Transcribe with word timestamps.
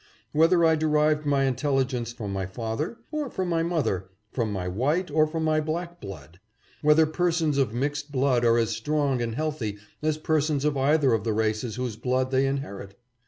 Whether 0.31 0.65
I 0.65 0.73
derived 0.75 1.27
my 1.27 1.43
intelligence 1.43 2.11
from 2.11 2.33
my 2.33 2.47
father, 2.47 2.97
or 3.11 3.29
from 3.29 3.49
my 3.49 3.61
mother, 3.61 4.09
from 4.31 4.51
my 4.51 4.67
white, 4.67 5.11
or 5.11 5.27
from 5.27 5.43
my 5.43 5.61
black 5.61 6.01
blood? 6.01 6.39
Whether 6.81 7.05
persons 7.05 7.59
of 7.59 7.71
mixed 7.71 8.11
blood 8.11 8.43
are 8.43 8.57
as 8.57 8.71
strong 8.71 9.21
and 9.21 9.35
healthy 9.35 9.77
as 10.01 10.17
persons 10.17 10.65
of 10.65 10.75
either 10.75 11.13
of 11.13 11.23
the 11.23 11.33
races 11.33 11.75
whose 11.75 11.97
blood 11.97 12.31
they 12.31 12.47
inherit 12.47 12.97